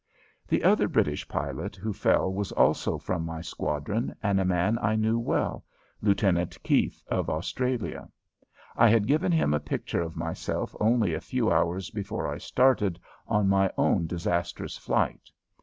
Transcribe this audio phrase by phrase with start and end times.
[0.47, 4.95] The other British pilot who fell was also from my squadron and a man I
[4.95, 5.63] knew well
[6.01, 8.09] Lieutenant Keith, of Australia.
[8.75, 12.99] I had given him a picture of myself only a few hours before I started
[13.27, 15.29] on my own disastrous flight.